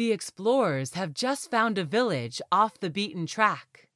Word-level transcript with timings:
The 0.00 0.12
explorers 0.12 0.94
have 0.94 1.12
just 1.12 1.50
found 1.50 1.76
a 1.76 1.84
village 1.84 2.40
off 2.50 2.80
the 2.80 2.88
beaten 2.88 3.26
track. 3.26 3.89